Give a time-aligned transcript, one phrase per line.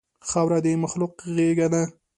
[0.29, 1.83] خاوره د مخلوق غېږه ده.